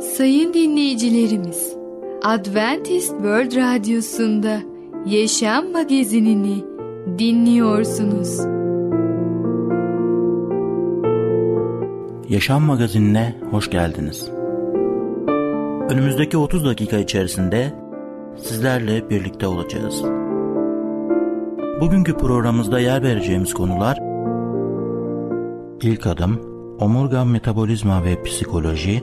Sayın 0.00 0.54
dinleyicilerimiz, 0.54 1.76
Adventist 2.22 3.10
World 3.10 3.56
Radyosu'nda 3.56 4.58
Yaşam 5.06 5.72
Magazinini 5.72 6.64
dinliyorsunuz. 7.18 8.38
Yaşam 12.28 12.62
Magazinine 12.62 13.34
hoş 13.50 13.70
geldiniz. 13.70 14.30
Önümüzdeki 15.90 16.38
30 16.38 16.64
dakika 16.64 16.98
içerisinde 16.98 17.72
sizlerle 18.36 19.10
birlikte 19.10 19.46
olacağız. 19.46 20.02
Bugünkü 21.80 22.16
programımızda 22.16 22.80
yer 22.80 23.02
vereceğimiz 23.02 23.54
konular 23.54 23.98
İlk 25.82 26.06
adım, 26.06 26.40
omurga 26.80 27.24
metabolizma 27.24 28.04
ve 28.04 28.22
psikoloji, 28.22 29.02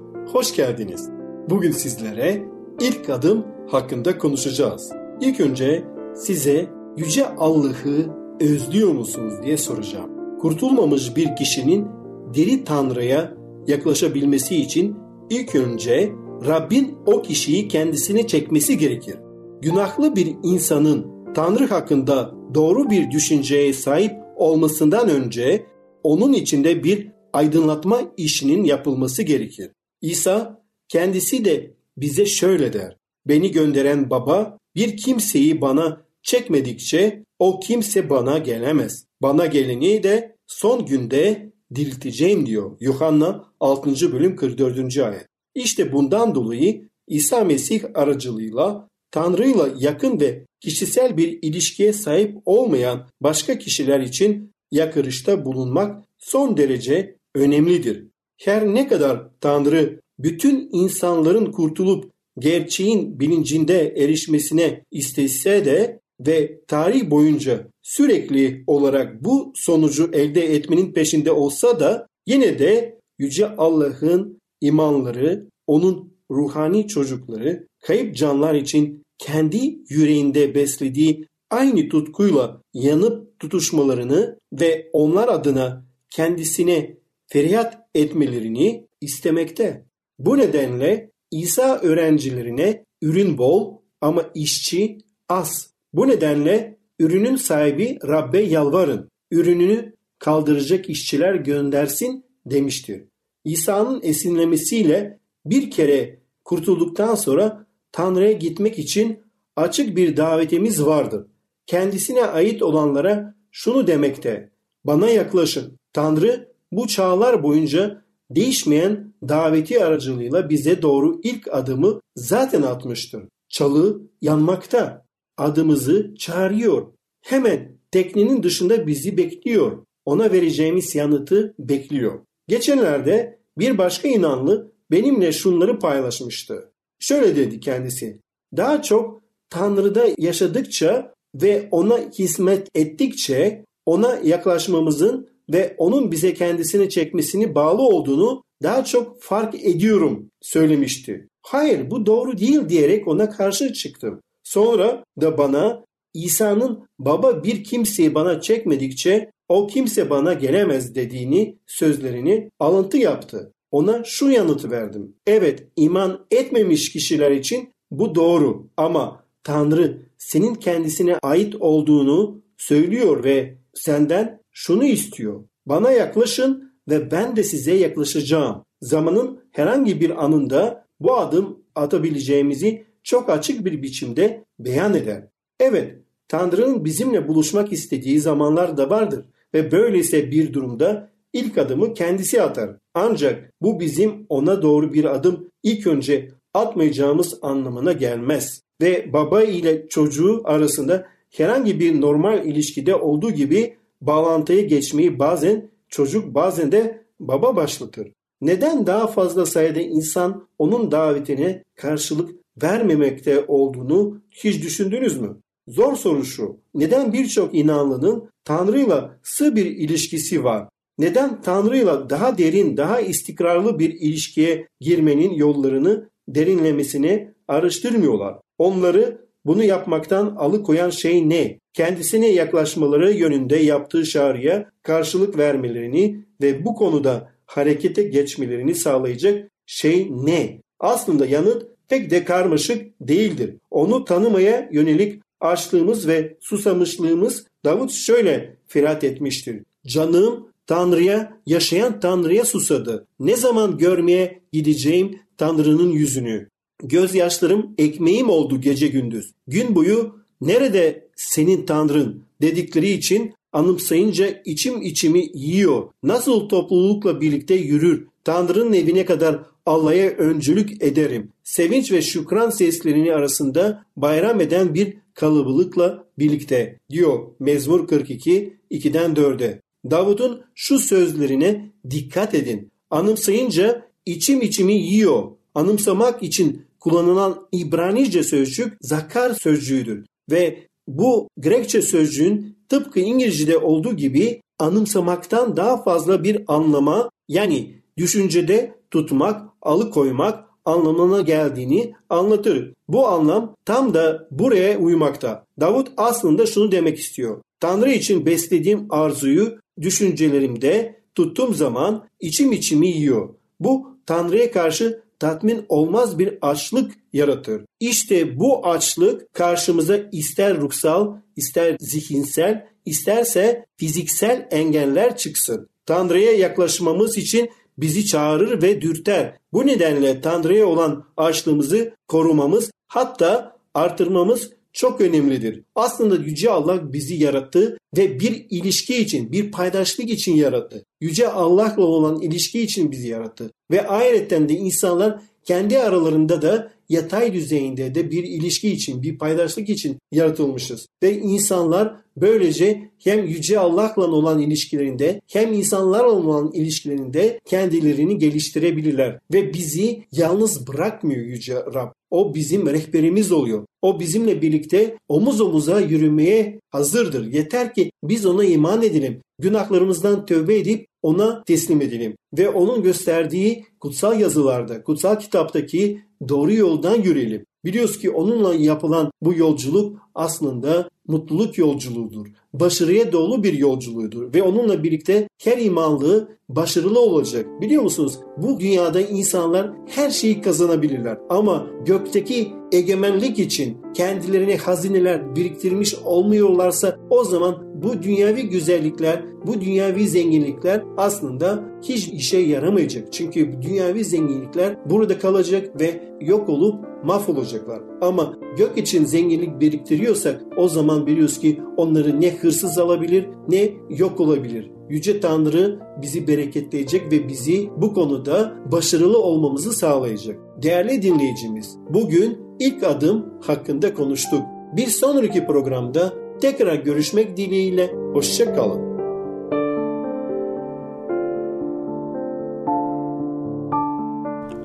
hoş 0.27 0.55
geldiniz. 0.55 1.09
Bugün 1.49 1.71
sizlere 1.71 2.43
ilk 2.79 3.09
adım 3.09 3.45
hakkında 3.67 4.17
konuşacağız. 4.17 4.91
İlk 5.21 5.39
önce 5.39 5.83
size 6.15 6.69
Yüce 6.97 7.27
Allah'ı 7.27 8.09
özlüyor 8.41 8.93
musunuz 8.93 9.33
diye 9.43 9.57
soracağım. 9.57 10.39
Kurtulmamış 10.39 11.15
bir 11.15 11.35
kişinin 11.35 11.87
diri 12.33 12.63
Tanrı'ya 12.63 13.33
yaklaşabilmesi 13.67 14.55
için 14.55 14.97
ilk 15.29 15.55
önce 15.55 16.11
Rabbin 16.47 16.97
o 17.05 17.21
kişiyi 17.21 17.67
kendisine 17.67 18.27
çekmesi 18.27 18.77
gerekir. 18.77 19.15
Günahlı 19.61 20.15
bir 20.15 20.35
insanın 20.43 21.07
Tanrı 21.33 21.67
hakkında 21.67 22.31
doğru 22.53 22.89
bir 22.89 23.11
düşünceye 23.11 23.73
sahip 23.73 24.11
olmasından 24.35 25.09
önce 25.09 25.65
onun 26.03 26.33
içinde 26.33 26.83
bir 26.83 27.11
aydınlatma 27.33 28.01
işinin 28.17 28.63
yapılması 28.63 29.23
gerekir. 29.23 29.71
İsa 30.01 30.63
kendisi 30.89 31.45
de 31.45 31.73
bize 31.97 32.25
şöyle 32.25 32.73
der. 32.73 32.97
Beni 33.27 33.51
gönderen 33.51 34.09
baba 34.09 34.57
bir 34.75 34.97
kimseyi 34.97 35.61
bana 35.61 36.05
çekmedikçe 36.23 37.23
o 37.39 37.59
kimse 37.59 38.09
bana 38.09 38.37
gelemez. 38.37 39.05
Bana 39.21 39.45
geleni 39.45 40.03
de 40.03 40.35
son 40.47 40.85
günde 40.85 41.51
dirilteceğim 41.75 42.45
diyor. 42.45 42.77
Yuhanna 42.79 43.45
6. 43.59 44.11
bölüm 44.11 44.35
44. 44.35 44.97
ayet. 44.97 45.27
İşte 45.55 45.91
bundan 45.91 46.35
dolayı 46.35 46.89
İsa 47.07 47.43
Mesih 47.43 47.83
aracılığıyla 47.93 48.87
Tanrı'yla 49.11 49.69
yakın 49.77 50.19
ve 50.19 50.45
kişisel 50.59 51.17
bir 51.17 51.39
ilişkiye 51.41 51.93
sahip 51.93 52.37
olmayan 52.45 53.07
başka 53.21 53.57
kişiler 53.57 53.99
için 53.99 54.51
yakırışta 54.71 55.45
bulunmak 55.45 56.05
son 56.17 56.57
derece 56.57 57.15
önemlidir. 57.35 58.07
Her 58.41 58.67
ne 58.67 58.87
kadar 58.87 59.27
Tanrı 59.41 60.01
bütün 60.19 60.69
insanların 60.71 61.51
kurtulup 61.51 62.11
gerçeğin 62.39 63.19
bilincinde 63.19 63.93
erişmesine 63.97 64.83
istese 64.91 65.65
de 65.65 65.99
ve 66.19 66.61
tarih 66.67 67.09
boyunca 67.09 67.67
sürekli 67.81 68.63
olarak 68.67 69.23
bu 69.23 69.53
sonucu 69.55 70.09
elde 70.13 70.55
etmenin 70.55 70.93
peşinde 70.93 71.31
olsa 71.31 71.79
da 71.79 72.07
yine 72.27 72.59
de 72.59 72.99
Yüce 73.19 73.55
Allah'ın 73.55 74.41
imanları, 74.61 75.47
onun 75.67 76.13
ruhani 76.31 76.87
çocukları, 76.87 77.67
kayıp 77.81 78.15
canlar 78.15 78.53
için 78.53 79.03
kendi 79.17 79.75
yüreğinde 79.89 80.55
beslediği 80.55 81.27
aynı 81.49 81.89
tutkuyla 81.89 82.61
yanıp 82.73 83.39
tutuşmalarını 83.39 84.39
ve 84.53 84.89
onlar 84.93 85.27
adına 85.27 85.85
kendisine 86.09 87.00
feryat 87.31 87.77
etmelerini 87.95 88.87
istemekte. 89.01 89.85
Bu 90.19 90.37
nedenle 90.37 91.11
İsa 91.31 91.79
öğrencilerine 91.79 92.85
ürün 93.01 93.37
bol 93.37 93.77
ama 94.01 94.31
işçi 94.35 94.97
az. 95.29 95.73
Bu 95.93 96.07
nedenle 96.07 96.77
ürünün 96.99 97.35
sahibi 97.35 97.99
Rabbe 98.07 98.41
yalvarın. 98.41 99.09
Ürününü 99.31 99.95
kaldıracak 100.19 100.89
işçiler 100.89 101.35
göndersin 101.35 102.25
demiştir. 102.45 103.03
İsa'nın 103.45 104.01
esinlemesiyle 104.03 105.19
bir 105.45 105.71
kere 105.71 106.19
kurtulduktan 106.45 107.15
sonra 107.15 107.65
Tanrı'ya 107.91 108.31
gitmek 108.31 108.79
için 108.79 109.19
açık 109.55 109.97
bir 109.97 110.17
davetimiz 110.17 110.85
vardır. 110.85 111.27
Kendisine 111.65 112.25
ait 112.25 112.61
olanlara 112.61 113.35
şunu 113.51 113.87
demekte. 113.87 114.49
Bana 114.83 115.09
yaklaşın. 115.09 115.79
Tanrı 115.93 116.50
bu 116.71 116.87
çağlar 116.87 117.43
boyunca 117.43 118.01
değişmeyen 118.31 119.13
daveti 119.27 119.85
aracılığıyla 119.85 120.49
bize 120.49 120.81
doğru 120.81 121.19
ilk 121.23 121.47
adımı 121.53 122.01
zaten 122.15 122.61
atmıştır. 122.61 123.23
Çalı 123.49 124.01
yanmakta. 124.21 125.05
Adımızı 125.37 126.15
çağırıyor. 126.19 126.87
Hemen 127.21 127.77
teknenin 127.91 128.43
dışında 128.43 128.87
bizi 128.87 129.17
bekliyor. 129.17 129.85
Ona 130.05 130.31
vereceğimiz 130.31 130.95
yanıtı 130.95 131.55
bekliyor. 131.59 132.19
Geçenlerde 132.47 133.39
bir 133.57 133.77
başka 133.77 134.07
inanlı 134.07 134.71
benimle 134.91 135.31
şunları 135.31 135.79
paylaşmıştı. 135.79 136.71
Şöyle 136.99 137.35
dedi 137.35 137.59
kendisi. 137.59 138.19
Daha 138.57 138.81
çok 138.81 139.21
Tanrı'da 139.49 140.07
yaşadıkça 140.17 141.13
ve 141.35 141.67
ona 141.71 141.97
hizmet 141.97 142.67
ettikçe 142.75 143.65
ona 143.85 144.19
yaklaşmamızın 144.23 145.29
ve 145.53 145.75
onun 145.77 146.11
bize 146.11 146.33
kendisini 146.33 146.89
çekmesini 146.89 147.55
bağlı 147.55 147.81
olduğunu 147.81 148.43
daha 148.63 148.83
çok 148.83 149.21
fark 149.21 149.55
ediyorum 149.65 150.29
söylemişti. 150.41 151.27
Hayır 151.41 151.91
bu 151.91 152.05
doğru 152.05 152.37
değil 152.37 152.69
diyerek 152.69 153.07
ona 153.07 153.29
karşı 153.29 153.73
çıktım. 153.73 154.21
Sonra 154.43 155.03
da 155.21 155.37
bana 155.37 155.85
İsa'nın 156.13 156.87
baba 156.99 157.43
bir 157.43 157.63
kimseyi 157.63 158.15
bana 158.15 158.41
çekmedikçe 158.41 159.31
o 159.49 159.67
kimse 159.67 160.09
bana 160.09 160.33
gelemez 160.33 160.95
dediğini 160.95 161.57
sözlerini 161.67 162.49
alıntı 162.59 162.97
yaptı. 162.97 163.53
Ona 163.71 164.03
şu 164.03 164.29
yanıtı 164.29 164.71
verdim. 164.71 165.15
Evet 165.27 165.67
iman 165.75 166.25
etmemiş 166.31 166.91
kişiler 166.91 167.31
için 167.31 167.69
bu 167.91 168.15
doğru 168.15 168.67
ama 168.77 169.25
Tanrı 169.43 170.01
senin 170.17 170.55
kendisine 170.55 171.17
ait 171.21 171.55
olduğunu 171.59 172.41
söylüyor 172.57 173.23
ve 173.23 173.57
senden 173.73 174.40
şunu 174.51 174.85
istiyor. 174.85 175.43
Bana 175.65 175.91
yaklaşın 175.91 176.73
ve 176.89 177.11
ben 177.11 177.35
de 177.35 177.43
size 177.43 177.73
yaklaşacağım. 177.73 178.65
Zamanın 178.81 179.39
herhangi 179.51 180.01
bir 180.01 180.25
anında 180.25 180.85
bu 180.99 181.17
adım 181.17 181.59
atabileceğimizi 181.75 182.85
çok 183.03 183.29
açık 183.29 183.65
bir 183.65 183.81
biçimde 183.81 184.45
beyan 184.59 184.93
eder. 184.93 185.23
Evet, 185.59 185.95
Tanrı'nın 186.27 186.85
bizimle 186.85 187.27
buluşmak 187.27 187.73
istediği 187.73 188.19
zamanlar 188.19 188.77
da 188.77 188.89
vardır 188.89 189.25
ve 189.53 189.71
böylese 189.71 190.31
bir 190.31 190.53
durumda 190.53 191.11
ilk 191.33 191.57
adımı 191.57 191.93
kendisi 191.93 192.41
atar. 192.41 192.69
Ancak 192.93 193.53
bu 193.61 193.79
bizim 193.79 194.25
ona 194.29 194.61
doğru 194.61 194.93
bir 194.93 195.05
adım 195.05 195.49
ilk 195.63 195.87
önce 195.87 196.31
atmayacağımız 196.53 197.39
anlamına 197.41 197.91
gelmez. 197.91 198.61
Ve 198.81 199.13
baba 199.13 199.43
ile 199.43 199.87
çocuğu 199.87 200.41
arasında 200.43 201.07
herhangi 201.29 201.79
bir 201.79 202.01
normal 202.01 202.45
ilişkide 202.45 202.95
olduğu 202.95 203.31
gibi 203.31 203.77
bağlantıya 204.01 204.61
geçmeyi 204.61 205.19
bazen 205.19 205.69
çocuk 205.89 206.35
bazen 206.35 206.71
de 206.71 207.05
baba 207.19 207.55
başlatır. 207.55 208.07
neden 208.41 208.87
daha 208.87 209.07
fazla 209.07 209.45
sayıda 209.45 209.79
insan 209.81 210.47
onun 210.59 210.91
davetine 210.91 211.63
karşılık 211.75 212.29
vermemekte 212.61 213.45
olduğunu 213.47 214.21
hiç 214.31 214.63
düşündünüz 214.63 215.21
mü? 215.21 215.37
Zor 215.67 215.95
soru 215.95 216.25
şu. 216.25 216.57
Neden 216.73 217.13
birçok 217.13 217.55
inanlının 217.55 218.29
Tanrı'yla 218.45 219.19
sığ 219.23 219.55
bir 219.55 219.65
ilişkisi 219.65 220.43
var? 220.43 220.69
Neden 220.97 221.41
Tanrı'yla 221.41 222.09
daha 222.09 222.37
derin, 222.37 222.77
daha 222.77 223.01
istikrarlı 223.01 223.79
bir 223.79 223.89
ilişkiye 223.89 224.67
girmenin 224.79 225.33
yollarını 225.33 226.09
derinlemesine 226.27 227.33
araştırmıyorlar? 227.47 228.35
Onları 228.57 229.25
bunu 229.45 229.63
yapmaktan 229.63 230.35
alıkoyan 230.35 230.89
şey 230.89 231.29
ne? 231.29 231.59
Kendisine 231.73 232.27
yaklaşmaları 232.27 233.11
yönünde 233.11 233.57
yaptığı 233.57 234.03
çağrıya 234.03 234.69
karşılık 234.83 235.37
vermelerini 235.37 236.25
ve 236.41 236.65
bu 236.65 236.75
konuda 236.75 237.31
harekete 237.45 238.03
geçmelerini 238.03 238.75
sağlayacak 238.75 239.51
şey 239.65 240.07
ne? 240.11 240.61
Aslında 240.79 241.25
yanıt 241.25 241.67
pek 241.89 242.11
de 242.11 242.25
karmaşık 242.25 242.91
değildir. 243.01 243.55
Onu 243.71 244.05
tanımaya 244.05 244.69
yönelik 244.71 245.21
açlığımız 245.39 246.07
ve 246.07 246.37
susamışlığımız 246.39 247.45
Davut 247.65 247.91
şöyle 247.91 248.57
firat 248.67 249.03
etmiştir. 249.03 249.63
Canım 249.87 250.51
Tanrı'ya, 250.67 251.41
yaşayan 251.45 251.99
Tanrı'ya 251.99 252.45
susadı. 252.45 253.07
Ne 253.19 253.35
zaman 253.35 253.77
görmeye 253.77 254.41
gideceğim 254.51 255.19
Tanrı'nın 255.37 255.91
yüzünü? 255.91 256.49
Gözyaşlarım 256.83 257.75
ekmeğim 257.77 258.29
oldu 258.29 258.61
gece 258.61 258.87
gündüz. 258.87 259.31
Gün 259.47 259.75
boyu 259.75 260.15
nerede 260.41 261.07
senin 261.29 261.65
Tanrın 261.65 262.23
dedikleri 262.41 262.89
için 262.89 263.33
anımsayınca 263.53 264.41
içim 264.45 264.81
içimi 264.81 265.29
yiyor. 265.33 265.83
Nasıl 266.03 266.49
toplulukla 266.49 267.21
birlikte 267.21 267.55
yürür. 267.55 268.07
Tanrı'nın 268.23 268.73
evine 268.73 269.05
kadar 269.05 269.39
Allah'a 269.65 270.09
öncülük 270.17 270.83
ederim. 270.83 271.31
Sevinç 271.43 271.91
ve 271.91 272.01
şükran 272.01 272.49
seslerini 272.49 273.13
arasında 273.13 273.85
bayram 273.97 274.41
eden 274.41 274.73
bir 274.73 274.97
kalabalıkla 275.13 276.03
birlikte 276.19 276.79
diyor 276.89 277.19
Mezmur 277.39 277.87
42 277.87 278.53
2'den 278.71 279.13
4'e. 279.13 279.61
Davud'un 279.91 280.41
şu 280.55 280.79
sözlerine 280.79 281.71
dikkat 281.89 282.35
edin. 282.35 282.71
Anımsayınca 282.89 283.85
içim 284.05 284.41
içimi 284.41 284.73
yiyor. 284.73 285.31
Anımsamak 285.55 286.23
için 286.23 286.65
kullanılan 286.79 287.47
İbranice 287.51 288.23
sözcük 288.23 288.77
zakar 288.81 289.33
sözcüğüdür 289.33 290.05
ve 290.31 290.67
bu 290.97 291.27
Grekçe 291.37 291.81
sözcüğün 291.81 292.57
tıpkı 292.69 292.99
İngilizce'de 292.99 293.57
olduğu 293.57 293.95
gibi 293.95 294.41
anımsamaktan 294.59 295.57
daha 295.57 295.83
fazla 295.83 296.23
bir 296.23 296.43
anlama 296.47 297.09
yani 297.27 297.75
düşüncede 297.97 298.75
tutmak, 298.91 299.49
alıkoymak 299.61 300.43
anlamına 300.65 301.21
geldiğini 301.21 301.93
anlatır. 302.09 302.73
Bu 302.87 303.07
anlam 303.07 303.55
tam 303.65 303.93
da 303.93 304.27
buraya 304.31 304.77
uymakta. 304.77 305.45
Davut 305.59 305.91
aslında 305.97 306.45
şunu 306.45 306.71
demek 306.71 306.99
istiyor. 306.99 307.41
Tanrı 307.59 307.91
için 307.91 308.25
beslediğim 308.25 308.87
arzuyu 308.89 309.57
düşüncelerimde 309.81 311.01
tuttuğum 311.15 311.53
zaman 311.53 312.07
içim 312.19 312.51
içimi 312.51 312.87
yiyor. 312.87 313.29
Bu 313.59 313.87
Tanrı'ya 314.05 314.51
karşı 314.51 315.00
tatmin 315.21 315.65
olmaz 315.69 316.19
bir 316.19 316.37
açlık 316.41 316.91
yaratır. 317.13 317.61
İşte 317.79 318.39
bu 318.39 318.67
açlık 318.67 319.33
karşımıza 319.33 319.97
ister 320.11 320.57
ruhsal, 320.57 321.15
ister 321.35 321.77
zihinsel, 321.79 322.67
isterse 322.85 323.65
fiziksel 323.77 324.47
engeller 324.51 325.17
çıksın. 325.17 325.69
Tanrı'ya 325.85 326.31
yaklaşmamız 326.31 327.17
için 327.17 327.49
bizi 327.77 328.05
çağırır 328.05 328.61
ve 328.61 328.81
dürter. 328.81 329.37
Bu 329.53 329.67
nedenle 329.67 330.21
Tanrı'ya 330.21 330.67
olan 330.67 331.05
açlığımızı 331.17 331.95
korumamız 332.07 332.71
hatta 332.87 333.57
artırmamız 333.73 334.51
çok 334.73 335.01
önemlidir. 335.01 335.63
Aslında 335.75 336.15
Yüce 336.15 336.51
Allah 336.51 336.93
bizi 336.93 337.15
yarattı 337.15 337.77
ve 337.97 338.19
bir 338.19 338.45
ilişki 338.49 338.97
için, 338.97 339.31
bir 339.31 339.51
paydaşlık 339.51 340.09
için 340.09 340.35
yarattı. 340.35 340.85
Yüce 341.01 341.27
Allah'la 341.27 341.83
olan 341.83 342.21
ilişki 342.21 342.61
için 342.61 342.91
bizi 342.91 343.07
yarattı. 343.07 343.51
Ve 343.71 343.87
ayrıca 343.87 344.49
de 344.49 344.53
insanlar 344.53 345.21
kendi 345.43 345.79
aralarında 345.79 346.41
da 346.41 346.71
yatay 346.91 347.33
düzeyinde 347.33 347.95
de 347.95 348.11
bir 348.11 348.23
ilişki 348.23 348.71
için, 348.71 349.03
bir 349.03 349.17
paydaşlık 349.17 349.69
için 349.69 349.97
yaratılmışız. 350.11 350.87
Ve 351.03 351.17
insanlar 351.17 351.95
böylece 352.17 352.89
hem 353.03 353.25
Yüce 353.25 353.59
Allah'la 353.59 354.11
olan 354.11 354.39
ilişkilerinde 354.39 355.21
hem 355.27 355.53
insanlarla 355.53 356.11
olan 356.11 356.51
ilişkilerinde 356.53 357.39
kendilerini 357.45 358.17
geliştirebilirler. 358.17 359.19
Ve 359.33 359.53
bizi 359.53 360.03
yalnız 360.11 360.67
bırakmıyor 360.67 361.25
Yüce 361.25 361.55
Rab. 361.55 361.91
O 362.11 362.35
bizim 362.35 362.67
rehberimiz 362.67 363.31
oluyor. 363.31 363.65
O 363.81 363.99
bizimle 363.99 364.41
birlikte 364.41 364.97
omuz 365.07 365.41
omuza 365.41 365.79
yürümeye 365.79 366.59
hazırdır. 366.69 367.33
Yeter 367.33 367.73
ki 367.73 367.91
biz 368.03 368.25
ona 368.25 368.45
iman 368.45 368.83
edelim. 368.83 369.21
Günahlarımızdan 369.39 370.25
tövbe 370.25 370.57
edip 370.57 370.87
ona 371.01 371.43
teslim 371.43 371.81
edelim. 371.81 372.15
Ve 372.37 372.49
onun 372.49 372.83
gösterdiği 372.83 373.65
kutsal 373.79 374.19
yazılarda, 374.19 374.83
kutsal 374.83 375.19
kitaptaki 375.19 376.01
doğru 376.29 376.53
yoldan 376.53 377.01
yürüyelim. 377.01 377.45
Biliyoruz 377.65 377.99
ki 377.99 378.11
onunla 378.11 378.55
yapılan 378.55 379.11
bu 379.21 379.33
yolculuk 379.33 380.10
aslında 380.15 380.89
mutluluk 381.07 381.57
yolculuğudur. 381.57 382.27
Başarıya 382.53 383.11
dolu 383.11 383.43
bir 383.43 383.53
yolculuğudur 383.53 384.33
ve 384.33 384.43
onunla 384.43 384.83
birlikte 384.83 385.29
her 385.43 385.57
imanlı 385.57 386.37
başarılı 386.49 386.99
olacak. 386.99 387.61
Biliyor 387.61 387.83
musunuz? 387.83 388.19
Bu 388.37 388.59
dünyada 388.59 389.01
insanlar 389.01 389.71
her 389.87 390.09
şeyi 390.09 390.41
kazanabilirler 390.41 391.17
ama 391.29 391.67
gökteki 391.85 392.53
egemenlik 392.71 393.39
için 393.39 393.77
kendilerine 393.93 394.57
hazineler 394.57 395.35
biriktirmiş 395.35 395.95
olmuyorlarsa 395.95 396.99
o 397.09 397.23
zaman 397.23 397.71
bu 397.83 398.03
dünyavi 398.03 398.49
güzellikler, 398.49 399.23
bu 399.45 399.61
dünyavi 399.61 400.07
zenginlikler 400.07 400.83
aslında 400.97 401.63
hiç 401.83 402.07
işe 402.07 402.37
yaramayacak. 402.37 403.13
Çünkü 403.13 403.61
dünyavi 403.61 404.05
zenginlikler 404.05 404.89
burada 404.89 405.19
kalacak 405.19 405.81
ve 405.81 406.03
yok 406.21 406.49
olup 406.49 406.75
mahvolacaklar. 407.03 407.90
Ama 408.01 408.33
gök 408.57 408.77
için 408.77 409.05
zenginlik 409.05 409.59
biriktiriyorsak 409.59 410.41
o 410.57 410.67
zaman 410.67 411.07
biliyoruz 411.07 411.39
ki 411.39 411.61
onları 411.77 412.21
ne 412.21 412.31
hırsız 412.31 412.77
alabilir 412.77 413.27
ne 413.47 413.69
yok 413.89 414.19
olabilir. 414.19 414.71
Yüce 414.89 415.19
Tanrı 415.19 415.79
bizi 416.01 416.27
bereketleyecek 416.27 417.11
ve 417.11 417.27
bizi 417.27 417.69
bu 417.77 417.93
konuda 417.93 418.53
başarılı 418.71 419.17
olmamızı 419.17 419.73
sağlayacak. 419.73 420.39
Değerli 420.63 421.01
dinleyicimiz, 421.01 421.77
bugün 421.89 422.37
ilk 422.59 422.83
adım 422.83 423.25
hakkında 423.41 423.93
konuştuk. 423.93 424.41
Bir 424.75 424.87
sonraki 424.87 425.45
programda 425.45 426.13
tekrar 426.41 426.75
görüşmek 426.75 427.37
dileğiyle 427.37 427.91
hoşçakalın. 428.13 428.91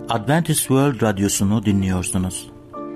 Adventist 0.08 0.60
World 0.60 1.02
Radyosu'nu 1.02 1.64
dinliyorsunuz. 1.64 2.55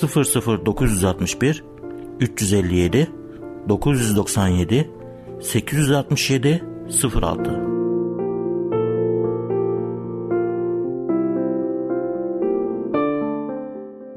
00961 0.00 1.64
357 2.20 3.10
997 3.68 4.90
867 5.40 6.64
06 7.22 7.72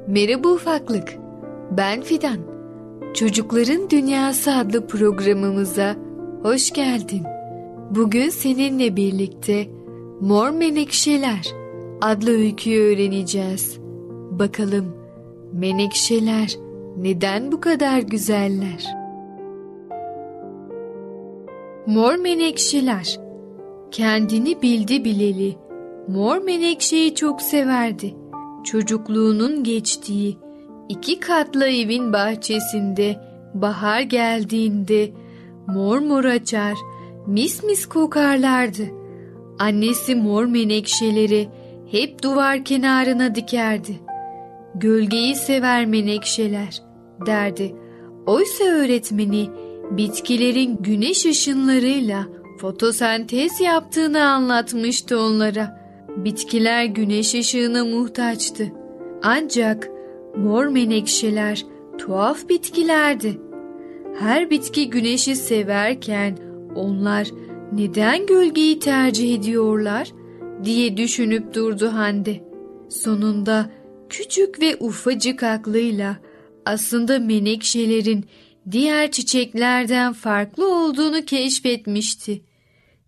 Merhaba 0.08 0.48
ufaklık. 0.48 1.16
Ben 1.72 2.02
Fidan. 2.02 2.38
Çocukların 3.14 3.90
Dünyası 3.90 4.52
adlı 4.52 4.88
programımıza 4.88 5.96
hoş 6.42 6.72
geldin. 6.72 7.24
Bugün 7.90 8.30
seninle 8.30 8.96
birlikte 8.96 9.68
Mor 10.22 10.50
Menekşeler 10.50 11.48
adlı 12.02 12.32
öyküyü 12.32 12.82
öğreneceğiz. 12.82 13.80
Bakalım 14.32 15.05
menekşeler 15.56 16.56
neden 16.98 17.52
bu 17.52 17.62
kadar 17.62 18.00
güzeller? 18.00 18.96
Mor 21.88 22.16
menekşeler 22.16 23.20
kendini 23.92 24.62
bildi 24.62 25.06
bileli 25.06 25.56
Mor 26.08 26.38
Menekşe'yi 26.38 27.16
çok 27.16 27.42
severdi. 27.42 28.16
Çocukluğunun 28.64 29.64
geçtiği 29.64 30.38
iki 30.90 31.20
katlı 31.20 31.68
evin 31.68 32.14
bahçesinde 32.14 33.16
bahar 33.54 34.02
geldiğinde 34.02 35.12
mor 35.68 36.00
mor 36.00 36.26
açar, 36.26 36.78
mis 37.28 37.64
mis 37.64 37.86
kokarlardı. 37.86 38.84
Annesi 39.60 40.16
mor 40.16 40.46
menekşeleri 40.46 41.50
hep 41.92 42.24
duvar 42.24 42.66
kenarına 42.66 43.36
dikerdi. 43.36 44.05
Gölgeyi 44.76 45.36
sever 45.36 45.86
menekşeler 45.86 46.82
derdi. 47.26 47.76
Oysa 48.26 48.64
öğretmeni 48.64 49.50
bitkilerin 49.92 50.78
güneş 50.80 51.26
ışınlarıyla 51.26 52.28
fotosentez 52.58 53.62
yaptığını 53.62 54.24
anlatmıştı 54.24 55.20
onlara. 55.20 55.86
Bitkiler 56.18 56.86
güneş 56.86 57.36
ışığına 57.36 57.86
muhtaçtı. 57.86 58.72
Ancak 59.24 59.90
mor 60.38 60.66
menekşeler 60.66 61.66
tuhaf 61.98 62.50
bitkilerdi. 62.50 63.40
Her 64.20 64.50
bitki 64.50 64.90
güneşi 64.90 65.36
severken 65.36 66.38
onlar 66.76 67.28
neden 67.72 68.26
gölgeyi 68.26 68.80
tercih 68.80 69.36
ediyorlar 69.40 70.12
diye 70.64 70.98
düşünüp 70.98 71.54
durdu 71.54 71.88
Hande. 71.88 72.44
Sonunda 72.90 73.70
küçük 74.10 74.62
ve 74.62 74.78
ufacık 74.80 75.44
aklıyla 75.44 76.18
aslında 76.66 77.20
menekşelerin 77.20 78.26
diğer 78.72 79.12
çiçeklerden 79.12 80.14
farklı 80.14 80.76
olduğunu 80.76 81.26
keşfetmişti. 81.26 82.42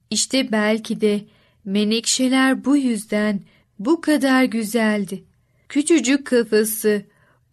İşte 0.09 0.51
belki 0.51 1.01
de 1.01 1.21
menekşeler 1.65 2.65
bu 2.65 2.77
yüzden 2.77 3.41
bu 3.79 4.01
kadar 4.01 4.43
güzeldi. 4.43 5.23
Küçücük 5.69 6.27
kafası, 6.27 7.01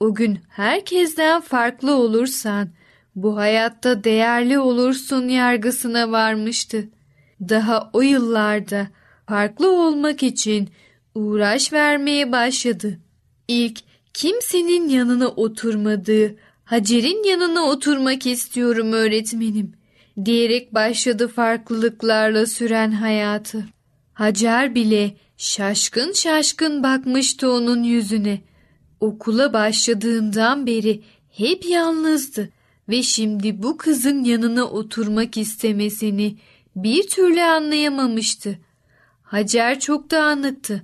o 0.00 0.14
gün 0.14 0.38
herkesten 0.48 1.40
farklı 1.40 1.96
olursan 1.96 2.68
bu 3.16 3.36
hayatta 3.36 4.04
değerli 4.04 4.58
olursun 4.58 5.28
yargısına 5.28 6.10
varmıştı. 6.10 6.88
Daha 7.40 7.90
o 7.92 8.00
yıllarda 8.00 8.88
farklı 9.26 9.86
olmak 9.86 10.22
için 10.22 10.70
uğraş 11.14 11.72
vermeye 11.72 12.32
başladı. 12.32 13.03
İlk 13.48 13.80
kimsenin 14.14 14.88
yanına 14.88 15.28
oturmadığı 15.28 16.36
Hacer'in 16.64 17.24
yanına 17.24 17.62
oturmak 17.62 18.26
istiyorum 18.26 18.92
öğretmenim 18.92 19.72
diyerek 20.24 20.74
başladı 20.74 21.28
farklılıklarla 21.28 22.46
süren 22.46 22.90
hayatı. 22.90 23.64
Hacer 24.12 24.74
bile 24.74 25.16
şaşkın 25.36 26.12
şaşkın 26.12 26.82
bakmıştı 26.82 27.50
onun 27.50 27.82
yüzüne. 27.82 28.40
Okula 29.00 29.52
başladığından 29.52 30.66
beri 30.66 31.02
hep 31.30 31.64
yalnızdı 31.64 32.50
ve 32.88 33.02
şimdi 33.02 33.62
bu 33.62 33.76
kızın 33.76 34.24
yanına 34.24 34.64
oturmak 34.64 35.36
istemesini 35.36 36.36
bir 36.76 37.08
türlü 37.08 37.42
anlayamamıştı. 37.42 38.58
Hacer 39.22 39.80
çok 39.80 40.10
dağınıktı 40.10 40.82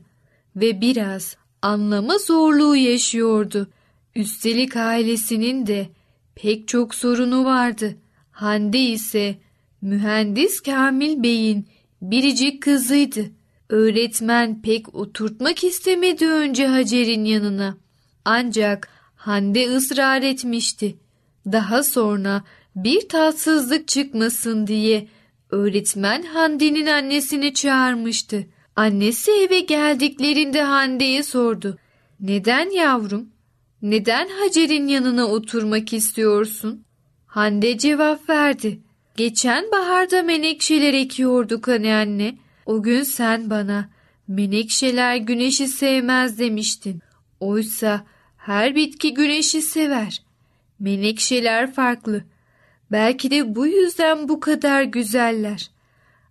ve 0.57 0.81
biraz 0.81 1.37
anlama 1.63 2.19
zorluğu 2.19 2.77
yaşıyordu. 2.77 3.71
Üstelik 4.15 4.77
ailesinin 4.77 5.67
de 5.67 5.89
pek 6.35 6.69
çok 6.69 6.95
sorunu 6.95 7.45
vardı. 7.45 7.97
Hande 8.31 8.79
ise 8.79 9.39
mühendis 9.83 10.61
Kamil 10.61 11.23
Bey'in 11.23 11.69
biricik 12.03 12.63
kızıydı. 12.63 13.25
Öğretmen 13.69 14.63
pek 14.63 14.95
oturtmak 14.95 15.65
istemedi 15.65 16.27
önce 16.27 16.67
Hacer'in 16.67 17.25
yanına. 17.25 17.77
Ancak 18.25 18.89
Hande 19.15 19.77
ısrar 19.77 20.23
etmişti. 20.23 20.97
Daha 21.47 21.83
sonra 21.83 22.45
bir 22.77 23.09
tatsızlık 23.09 23.89
çıkmasın 23.89 24.67
diye 24.67 25.09
öğretmen 25.51 26.23
Hande'nin 26.23 26.87
annesini 26.87 27.55
çağırmıştı. 27.55 28.47
Annesi 28.81 29.31
eve 29.31 29.61
geldiklerinde 29.61 30.63
Hande'ye 30.63 31.23
sordu. 31.23 31.79
Neden 32.21 32.71
yavrum? 32.71 33.29
Neden 33.83 34.29
Hacer'in 34.29 34.89
yanına 34.89 35.27
oturmak 35.27 35.93
istiyorsun? 35.93 36.85
Hande 37.27 37.79
cevap 37.79 38.29
verdi. 38.31 38.81
Geçen 39.17 39.71
baharda 39.73 40.23
menekşeler 40.23 40.95
ekiyorduk 40.95 41.69
hani 41.69 41.95
anne. 41.95 42.39
O 42.67 42.83
gün 42.83 43.03
sen 43.03 43.51
bana 43.51 43.91
menekşeler 44.29 45.17
güneşi 45.17 45.69
sevmez 45.69 46.39
demiştin. 46.39 47.01
Oysa 47.41 48.07
her 48.37 48.75
bitki 48.75 49.15
güneşi 49.15 49.63
sever. 49.63 50.23
Menekşeler 50.79 51.73
farklı. 51.73 52.25
Belki 52.93 53.31
de 53.31 53.55
bu 53.55 53.67
yüzden 53.67 54.29
bu 54.29 54.41
kadar 54.41 54.83
güzeller. 54.83 55.71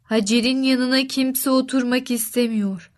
Hacer'in 0.10 0.64
yanına 0.64 1.08
kimse 1.08 1.50
oturmak 1.50 2.12
istemiyor. 2.12 2.92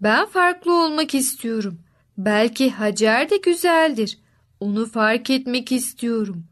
Ben 0.00 0.26
farklı 0.26 0.84
olmak 0.84 1.14
istiyorum. 1.14 1.78
Belki 2.18 2.70
Hacer 2.70 3.30
de 3.30 3.36
güzeldir. 3.36 4.18
Onu 4.60 4.86
fark 4.86 5.30
etmek 5.30 5.72
istiyorum, 5.72 6.44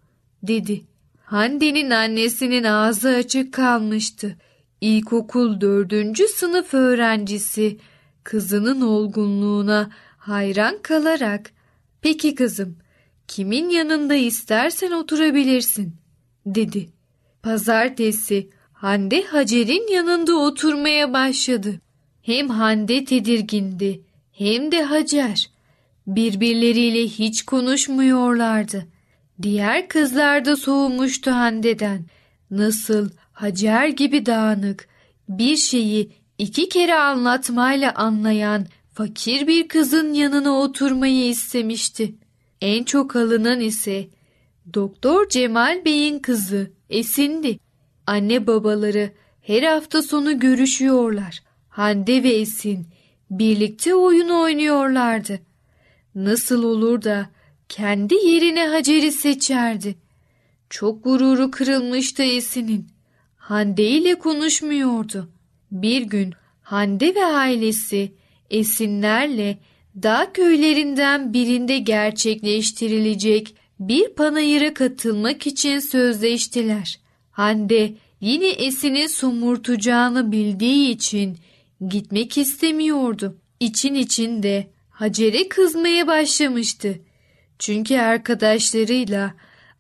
dedi. 0.43 0.85
Hande'nin 1.25 1.91
annesinin 1.91 2.65
ağzı 2.65 3.09
açık 3.09 3.55
kalmıştı. 3.55 4.37
İlkokul 4.81 5.61
dördüncü 5.61 6.29
sınıf 6.29 6.75
öğrencisi 6.75 7.79
kızının 8.25 8.81
olgunluğuna 8.81 9.91
hayran 10.19 10.83
kalarak 10.83 11.51
''Peki 12.03 12.35
kızım, 12.35 12.77
kimin 13.29 13.69
yanında 13.69 14.15
istersen 14.15 14.93
oturabilirsin.'' 14.93 15.97
dedi. 16.47 16.89
Pazartesi 17.43 18.51
Hande 18.81 19.23
Hacer'in 19.23 19.93
yanında 19.93 20.35
oturmaya 20.37 21.13
başladı. 21.13 21.81
Hem 22.23 22.49
Hande 22.49 23.05
tedirgindi 23.05 24.01
hem 24.33 24.73
de 24.73 24.83
Hacer. 24.83 25.51
Birbirleriyle 26.07 27.05
hiç 27.05 27.43
konuşmuyorlardı. 27.43 28.87
Diğer 29.43 29.89
kızlar 29.89 30.45
da 30.45 30.57
soğumuştu 30.57 31.31
Hande'den. 31.31 32.05
Nasıl 32.51 33.11
Hacer 33.33 33.89
gibi 33.89 34.27
dağınık, 34.27 34.89
bir 35.29 35.57
şeyi 35.57 36.13
iki 36.39 36.69
kere 36.69 36.95
anlatmayla 36.95 37.95
anlayan 37.95 38.67
fakir 38.95 39.47
bir 39.47 39.69
kızın 39.69 40.13
yanına 40.13 40.53
oturmayı 40.53 41.29
istemişti. 41.29 42.15
En 42.61 42.85
çok 42.85 43.17
alınan 43.17 43.61
ise 43.61 44.09
Doktor 44.75 45.29
Cemal 45.29 45.85
Bey'in 45.85 46.19
kızı 46.19 46.71
Esin'di. 46.91 47.68
Anne 48.09 48.47
babaları 48.47 49.11
her 49.41 49.63
hafta 49.63 50.03
sonu 50.03 50.39
görüşüyorlar. 50.41 51.43
Hande 51.69 52.23
ve 52.23 52.29
Esin 52.29 52.87
birlikte 53.31 53.95
oyun 53.95 54.29
oynuyorlardı. 54.29 55.41
Nasıl 56.15 56.65
olur 56.65 57.03
da 57.03 57.31
kendi 57.69 58.15
yerine 58.15 58.69
Hacer'i 58.69 59.13
seçerdi. 59.13 59.95
Çok 60.71 61.05
gururu 61.05 61.51
kırılmıştı 61.51 62.23
Esin'in. 62.23 62.87
Hande 63.37 63.85
ile 63.85 64.15
konuşmuyordu. 64.15 65.29
Bir 65.73 66.03
gün 66.03 66.33
Hande 66.63 67.15
ve 67.15 67.25
ailesi 67.25 68.13
Esinlerle 68.51 69.59
dağ 70.03 70.33
köylerinden 70.33 71.33
birinde 71.33 71.79
gerçekleştirilecek 71.79 73.55
bir 73.81 74.09
panayıra 74.09 74.75
katılmak 74.75 75.47
için 75.47 75.79
sözleştiler. 75.79 77.08
Hande 77.39 77.95
yine 78.21 78.49
Esin'i 78.49 79.09
somurtacağını 79.09 80.33
bildiği 80.33 80.91
için 80.91 81.39
gitmek 81.89 82.39
istemiyordu. 82.39 83.39
İçin 83.61 83.95
içinde 83.95 84.71
Hacer'e 84.91 85.49
kızmaya 85.49 86.07
başlamıştı. 86.07 86.99
Çünkü 87.59 87.99
arkadaşlarıyla 87.99 89.35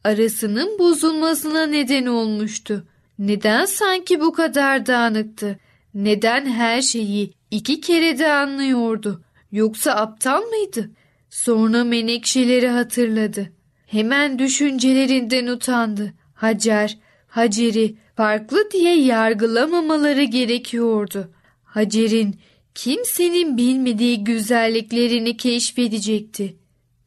arasının 0.04 0.78
bozulmasına 0.78 1.66
neden 1.66 2.06
olmuştu. 2.06 2.86
Neden 3.18 3.64
sanki 3.64 4.20
bu 4.20 4.32
kadar 4.32 4.86
dağınıktı? 4.86 5.58
Neden 5.94 6.46
her 6.46 6.82
şeyi 6.82 7.32
iki 7.50 7.80
kere 7.80 8.18
de 8.18 8.32
anlıyordu? 8.32 9.24
Yoksa 9.52 9.92
aptal 9.92 10.42
mıydı? 10.42 10.90
Sonra 11.30 11.84
menekşeleri 11.84 12.68
hatırladı. 12.68 13.52
Hemen 13.86 14.38
düşüncelerinden 14.38 15.46
utandı. 15.46 16.12
Hacer, 16.34 16.98
Hacer'i 17.28 17.96
farklı 18.16 18.70
diye 18.70 18.96
yargılamamaları 19.00 20.22
gerekiyordu. 20.22 21.30
Hacer'in 21.64 22.36
kimsenin 22.74 23.56
bilmediği 23.56 24.24
güzelliklerini 24.24 25.36
keşfedecekti. 25.36 26.56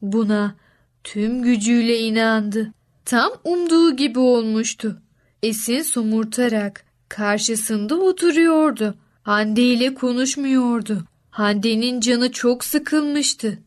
Buna 0.01 0.55
tüm 1.03 1.41
gücüyle 1.41 1.99
inandı. 1.99 2.73
Tam 3.05 3.31
umduğu 3.43 3.95
gibi 3.95 4.19
olmuştu. 4.19 5.01
Esin 5.43 5.81
somurtarak 5.81 6.85
karşısında 7.09 7.95
oturuyordu. 7.95 8.95
Hande 9.23 9.61
ile 9.61 9.93
konuşmuyordu. 9.93 11.03
Hande'nin 11.29 11.99
canı 11.99 12.31
çok 12.31 12.63
sıkılmıştı 12.63 13.57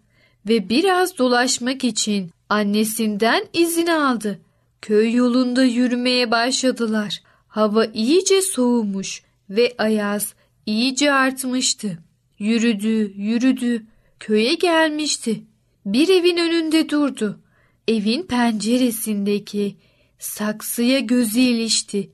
ve 0.49 0.69
biraz 0.69 1.19
dolaşmak 1.19 1.85
için 1.85 2.31
annesinden 2.49 3.47
izin 3.53 3.87
aldı. 3.87 4.41
Köy 4.85 5.13
yolunda 5.13 5.65
yürümeye 5.65 6.31
başladılar. 6.31 7.23
Hava 7.49 7.85
iyice 7.85 8.43
soğumuş 8.43 9.23
ve 9.51 9.75
ayaz 9.79 10.35
iyice 10.67 11.13
artmıştı. 11.13 11.99
Yürüdü, 12.39 13.13
yürüdü, 13.17 13.87
köye 14.21 14.55
gelmişti. 14.55 15.43
Bir 15.87 16.09
evin 16.09 16.37
önünde 16.37 16.89
durdu. 16.89 17.41
Evin 17.89 18.23
penceresindeki 18.23 19.77
saksıya 20.19 20.99
gözü 20.99 21.41
ilişti. 21.41 22.11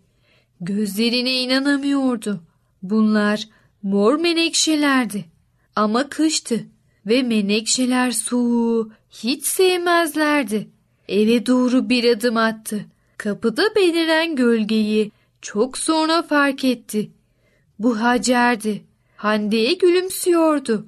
Gözlerine 0.61 1.43
inanamıyordu. 1.43 2.41
Bunlar 2.83 3.49
mor 3.83 4.15
menekşelerdi. 4.19 5.25
Ama 5.77 6.09
kıştı 6.09 6.67
ve 7.07 7.23
menekşeler 7.23 8.11
soğuğu 8.11 8.93
hiç 9.11 9.45
sevmezlerdi. 9.45 10.69
Eve 11.11 11.47
doğru 11.47 11.89
bir 11.89 12.05
adım 12.17 12.37
attı. 12.37 12.85
Kapıda 13.17 13.75
beliren 13.77 14.37
gölgeyi 14.37 15.13
çok 15.43 15.79
sonra 15.79 16.23
fark 16.23 16.65
etti. 16.65 17.11
Bu 17.79 18.01
Hacer'di. 18.01 18.83
Hande'ye 19.17 19.73
gülümsüyordu. 19.73 20.87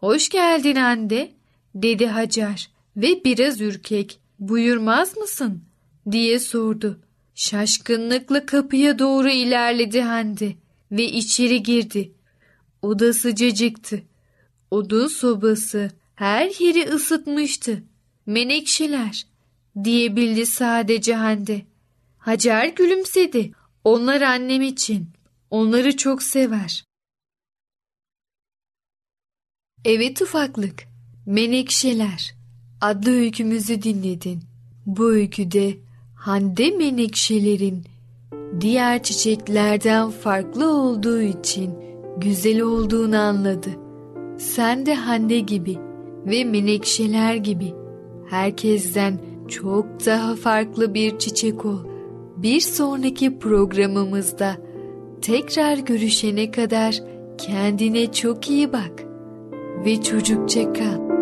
Hoş 0.00 0.28
geldin 0.28 0.76
Hande, 0.76 1.32
dedi 1.74 2.06
Hacer 2.06 2.70
ve 2.96 3.24
biraz 3.24 3.60
ürkek. 3.60 4.20
Buyurmaz 4.38 5.16
mısın? 5.16 5.62
diye 6.10 6.38
sordu. 6.38 7.00
Şaşkınlıkla 7.34 8.46
kapıya 8.46 8.98
doğru 8.98 9.30
ilerledi 9.30 10.00
Hande 10.00 10.52
ve 10.92 11.04
içeri 11.04 11.62
girdi. 11.62 12.12
Oda 12.82 13.12
sıcacıktı. 13.12 14.02
Odun 14.70 15.06
sobası 15.06 15.90
her 16.14 16.50
yeri 16.58 16.88
ısıtmıştı. 16.88 17.82
Menekşeler 18.26 19.31
diyebildi 19.84 20.46
sadece 20.46 21.14
Hande. 21.14 21.62
Hacer 22.18 22.66
gülümsedi. 22.68 23.52
Onlar 23.84 24.20
annem 24.20 24.62
için. 24.62 25.08
Onları 25.50 25.96
çok 25.96 26.22
sever. 26.22 26.84
Evet 29.84 30.22
ufaklık, 30.22 30.84
Menekşeler 31.26 32.34
adlı 32.80 33.10
öykümüzü 33.10 33.82
dinledin. 33.82 34.42
Bu 34.86 35.10
öyküde 35.10 35.76
Hande 36.16 36.70
menekşelerin 36.70 37.84
diğer 38.60 39.02
çiçeklerden 39.02 40.10
farklı 40.10 40.74
olduğu 40.74 41.20
için 41.22 41.74
güzel 42.16 42.60
olduğunu 42.60 43.18
anladı. 43.18 43.70
Sen 44.38 44.86
de 44.86 44.94
Hande 44.94 45.38
gibi 45.38 45.78
ve 46.26 46.44
menekşeler 46.44 47.34
gibi 47.34 47.74
herkesten 48.30 49.18
çok 49.52 50.06
daha 50.06 50.34
farklı 50.34 50.94
bir 50.94 51.18
çiçek 51.18 51.64
ol. 51.64 51.78
Bir 52.36 52.60
sonraki 52.60 53.38
programımızda 53.38 54.56
tekrar 55.22 55.78
görüşene 55.78 56.50
kadar 56.50 56.94
kendine 57.38 58.12
çok 58.12 58.50
iyi 58.50 58.72
bak 58.72 59.04
ve 59.84 60.02
çocukça 60.02 60.72
kal. 60.72 61.12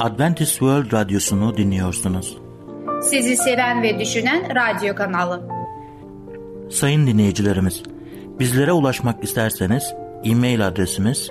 Adventist 0.00 0.50
World 0.50 0.92
Radyosu'nu 0.92 1.56
dinliyorsunuz. 1.56 2.38
Sizi 3.02 3.36
seven 3.36 3.82
ve 3.82 3.98
düşünen 3.98 4.42
radyo 4.54 4.94
kanalı. 4.94 5.48
Sayın 6.70 7.06
dinleyicilerimiz, 7.06 7.82
bizlere 8.38 8.72
ulaşmak 8.72 9.24
isterseniz 9.24 9.94
e-mail 10.24 10.66
adresimiz 10.66 11.30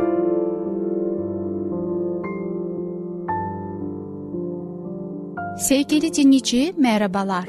Sevgili 5.61 6.13
dinleyici 6.13 6.73
merhabalar. 6.77 7.45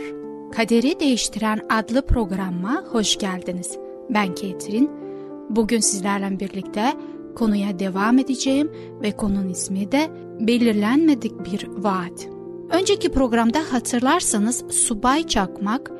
Kaderi 0.57 1.01
Değiştiren 1.01 1.61
adlı 1.71 2.07
programıma 2.07 2.85
hoş 2.93 3.19
geldiniz. 3.19 3.79
Ben 4.11 4.35
Ketrin. 4.35 4.91
Bugün 5.51 5.81
sizlerle 5.81 6.41
birlikte 6.41 6.93
konuya 7.37 7.79
devam 7.79 8.19
edeceğim 8.19 8.73
ve 9.03 9.13
konunun 9.13 9.49
ismi 9.49 9.93
de 9.93 10.11
belirlenmedik 10.41 11.45
bir 11.45 11.69
vaat. 11.69 12.29
Önceki 12.71 13.13
programda 13.13 13.59
hatırlarsanız 13.71 14.65
Subay 14.71 15.27
Çakmak 15.27 15.93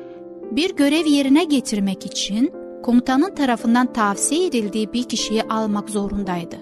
bir 0.51 0.75
görev 0.75 1.05
yerine 1.05 1.43
getirmek 1.43 2.05
için 2.05 2.51
komutanın 2.83 3.35
tarafından 3.35 3.93
tavsiye 3.93 4.45
edildiği 4.45 4.93
bir 4.93 5.03
kişiyi 5.03 5.43
almak 5.43 5.89
zorundaydı. 5.89 6.55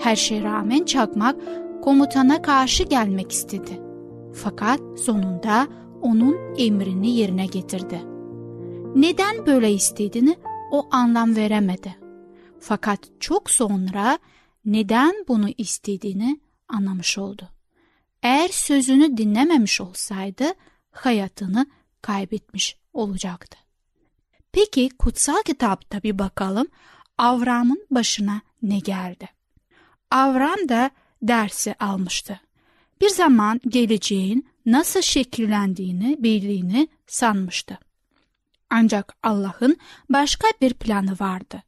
Her 0.00 0.16
şeye 0.16 0.42
rağmen 0.42 0.84
Çakmak 0.84 1.36
komutana 1.82 2.42
karşı 2.42 2.84
gelmek 2.84 3.32
istedi. 3.32 3.89
Fakat 4.34 4.80
sonunda 5.00 5.68
onun 6.02 6.54
emrini 6.58 7.10
yerine 7.10 7.46
getirdi. 7.46 8.02
Neden 8.94 9.46
böyle 9.46 9.72
istediğini 9.72 10.36
o 10.70 10.88
anlam 10.90 11.36
veremedi. 11.36 11.96
Fakat 12.60 13.00
çok 13.20 13.50
sonra 13.50 14.18
neden 14.64 15.24
bunu 15.28 15.48
istediğini 15.58 16.40
anlamış 16.68 17.18
oldu. 17.18 17.48
Eğer 18.22 18.48
sözünü 18.48 19.16
dinlememiş 19.16 19.80
olsaydı 19.80 20.44
hayatını 20.90 21.66
kaybetmiş 22.02 22.76
olacaktı. 22.92 23.58
Peki 24.52 24.88
kutsal 24.98 25.42
kitapta 25.42 26.02
bir 26.02 26.18
bakalım 26.18 26.66
Avram'ın 27.18 27.86
başına 27.90 28.40
ne 28.62 28.78
geldi? 28.78 29.28
Avram 30.10 30.68
da 30.68 30.90
dersi 31.22 31.74
almıştı. 31.80 32.40
Bir 33.00 33.08
zaman 33.08 33.60
geleceğin 33.68 34.46
nasıl 34.66 35.00
şekillendiğini 35.02 36.16
bildiğini 36.18 36.88
sanmıştı. 37.06 37.78
Ancak 38.70 39.14
Allah'ın 39.22 39.76
başka 40.10 40.48
bir 40.60 40.74
planı 40.74 41.16
vardı. 41.20 41.62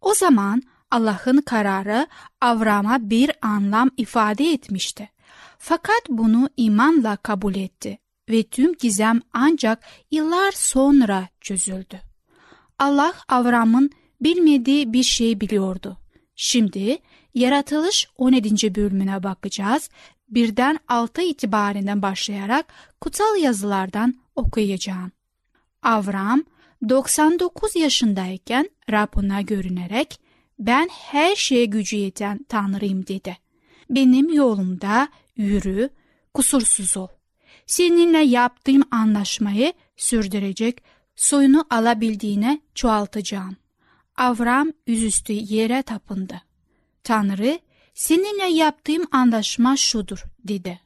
O 0.00 0.14
zaman 0.14 0.62
Allah'ın 0.90 1.40
kararı 1.40 2.06
Avram'a 2.40 3.10
bir 3.10 3.30
anlam 3.42 3.90
ifade 3.96 4.52
etmişti. 4.52 5.10
Fakat 5.58 6.02
bunu 6.08 6.48
imanla 6.56 7.16
kabul 7.16 7.54
etti 7.54 7.98
ve 8.28 8.42
tüm 8.42 8.74
gizem 8.74 9.20
ancak 9.32 9.84
yıllar 10.10 10.52
sonra 10.52 11.28
çözüldü. 11.40 12.00
Allah 12.78 13.14
Avram'ın 13.28 13.90
bilmediği 14.20 14.92
bir 14.92 15.02
şey 15.02 15.40
biliyordu. 15.40 15.96
Şimdi 16.36 16.98
yaratılış 17.34 18.08
17. 18.16 18.74
bölümüne 18.74 19.22
bakacağız. 19.22 19.90
Birden 20.28 20.78
6 20.88 21.22
itibarinden 21.22 22.02
başlayarak 22.02 22.72
kutsal 23.00 23.36
yazılardan 23.36 24.14
okuyacağım. 24.36 25.12
Avram 25.82 26.44
99 26.88 27.76
yaşındayken 27.76 28.70
Rab 28.90 29.08
ona 29.16 29.40
görünerek 29.40 30.20
ben 30.58 30.88
her 30.92 31.36
şeye 31.36 31.64
gücü 31.64 31.96
yeten 31.96 32.44
Tanrıyım 32.48 33.06
dedi. 33.06 33.36
Benim 33.90 34.32
yolumda 34.32 35.08
yürü, 35.36 35.90
kusursuz 36.34 36.96
ol. 36.96 37.08
Seninle 37.66 38.18
yaptığım 38.18 38.82
anlaşmayı 38.90 39.72
sürdürecek, 39.96 40.82
soyunu 41.16 41.64
alabildiğine 41.70 42.60
çoğaltacağım. 42.74 43.56
Avram 44.16 44.72
yüzüstü 44.86 45.32
yere 45.32 45.82
tapındı. 45.82 46.42
Tanrı, 47.04 47.58
seninle 47.98 48.44
yaptığım 48.44 49.04
anlaşma 49.12 49.76
şudur 49.76 50.24
dedi. 50.44 50.80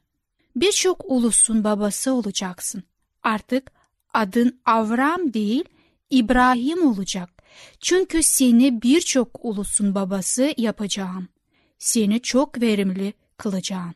Birçok 0.55 1.05
ulusun 1.05 1.63
babası 1.63 2.13
olacaksın. 2.13 2.83
Artık 3.23 3.71
adın 4.13 4.59
Avram 4.65 5.33
değil, 5.33 5.63
İbrahim 6.09 6.87
olacak. 6.87 7.29
Çünkü 7.79 8.23
seni 8.23 8.81
birçok 8.81 9.45
ulusun 9.45 9.95
babası 9.95 10.53
yapacağım. 10.57 11.27
Seni 11.79 12.21
çok 12.21 12.61
verimli 12.61 13.13
kılacağım. 13.37 13.93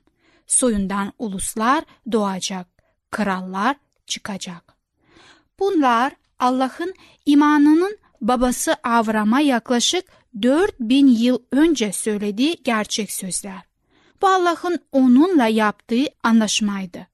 Soyundan 0.48 1.14
uluslar 1.20 1.84
doğacak, 2.12 2.68
krallar 3.12 3.76
çıkacak. 4.08 4.74
Bunlar 5.60 6.14
Allah'ın 6.40 6.94
imanının 7.26 7.98
babası 8.22 8.76
Avram'a 8.84 9.40
yaklaşık 9.40 10.06
4000 10.42 11.08
yıl 11.08 11.40
önce 11.52 11.92
söylediği 11.92 12.58
gerçek 12.64 13.12
sözler. 13.12 13.62
Bu 14.22 14.28
Allah'ın 14.28 14.80
onunla 14.92 15.48
yaptığı 15.48 16.06
anlaşmaydı 16.24 17.08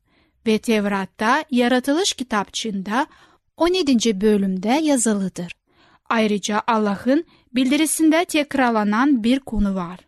ve 0.48 0.58
Tevrat'ta 0.58 1.44
yaratılış 1.52 2.14
kitapçığında 2.14 3.08
17. 3.58 4.22
bölümde 4.22 4.70
yazılıdır. 4.70 5.52
Ayrıca 6.10 6.62
Allah'ın 6.68 7.26
bildirisinde 7.54 8.26
tekrarlanan 8.26 9.24
bir 9.24 9.40
konu 9.40 9.76
var. 9.76 10.00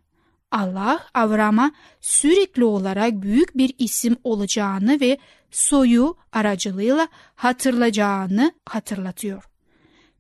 Allah 0.51 0.99
Avram'a 1.13 1.71
sürekli 2.01 2.63
olarak 2.63 3.21
büyük 3.21 3.58
bir 3.58 3.73
isim 3.77 4.15
olacağını 4.23 4.99
ve 4.99 5.17
soyu 5.51 6.15
aracılığıyla 6.31 7.08
hatırlayacağını 7.36 8.51
hatırlatıyor. 8.65 9.43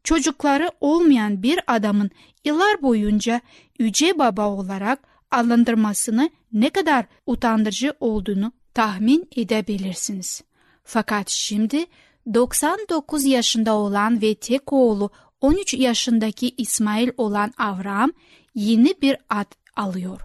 Çocukları 0.05 0.71
olmayan 0.81 1.43
bir 1.43 1.59
adamın 1.67 2.11
yıllar 2.45 2.81
boyunca 2.81 3.41
Yüce 3.79 4.19
Baba 4.19 4.47
olarak 4.47 4.99
adlandırmasını 5.31 6.29
ne 6.53 6.69
kadar 6.69 7.05
utandırıcı 7.25 7.93
olduğunu 7.99 8.51
tahmin 8.73 9.29
edebilirsiniz. 9.35 10.43
Fakat 10.83 11.29
şimdi 11.29 11.85
99 12.33 13.25
yaşında 13.25 13.73
olan 13.73 14.21
ve 14.21 14.35
tek 14.35 14.73
oğlu 14.73 15.09
13 15.41 15.73
yaşındaki 15.73 16.53
İsmail 16.57 17.09
olan 17.17 17.53
Avram 17.57 18.11
yeni 18.55 18.93
bir 19.01 19.17
ad 19.29 19.51
alıyor. 19.75 20.21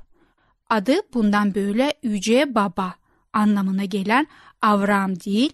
Adı 0.71 0.95
bundan 1.15 1.55
böyle 1.55 1.95
Yüce 2.03 2.55
Baba 2.55 2.95
anlamına 3.33 3.85
gelen 3.85 4.27
Avram 4.63 5.21
değil, 5.21 5.53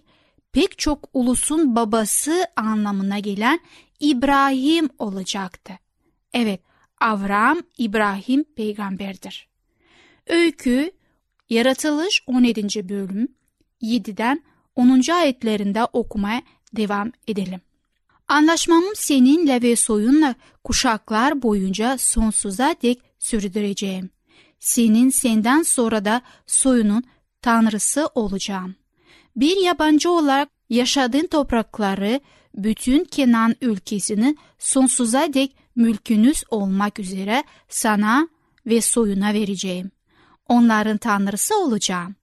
pek 0.57 0.77
çok 0.77 1.09
ulusun 1.13 1.75
babası 1.75 2.47
anlamına 2.55 3.19
gelen 3.19 3.59
İbrahim 3.99 4.89
olacaktı. 4.99 5.73
Evet, 6.33 6.61
Avram 7.01 7.61
İbrahim 7.77 8.43
peygamberdir. 8.43 9.49
Öykü 10.27 10.91
Yaratılış 11.49 12.23
17. 12.27 12.89
bölüm 12.89 13.27
7'den 13.81 14.43
10. 14.75 15.11
ayetlerinde 15.13 15.85
okumaya 15.85 16.41
devam 16.75 17.11
edelim. 17.27 17.61
Anlaşmamı 18.27 18.95
seninle 18.95 19.61
ve 19.61 19.75
soyunla 19.75 20.35
kuşaklar 20.63 21.41
boyunca 21.41 21.97
sonsuza 21.97 22.75
dek 22.81 23.01
sürdüreceğim. 23.19 24.09
Senin 24.59 25.09
senden 25.09 25.61
sonra 25.61 26.05
da 26.05 26.21
soyunun 26.47 27.03
tanrısı 27.41 28.07
olacağım. 28.15 28.75
Bir 29.37 29.57
yabancı 29.57 30.11
olarak 30.11 30.49
yaşadığın 30.69 31.27
toprakları, 31.27 32.19
bütün 32.55 33.03
Kenan 33.03 33.55
ülkesini 33.61 34.35
sonsuza 34.59 35.33
dek 35.33 35.55
mülkünüz 35.75 36.43
olmak 36.49 36.99
üzere 36.99 37.43
sana 37.69 38.27
ve 38.65 38.81
soyuna 38.81 39.33
vereceğim. 39.33 39.91
Onların 40.47 40.97
tanrısı 40.97 41.57
olacağım. 41.57 42.15